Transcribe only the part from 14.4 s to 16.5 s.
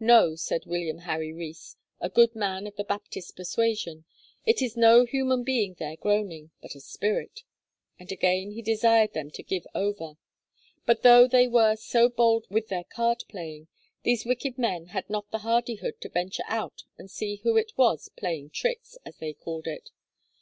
men had not the hardihood to venture